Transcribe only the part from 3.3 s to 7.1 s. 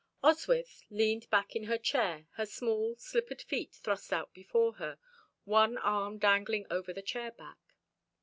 feet thrust out before her, one arm dangling over the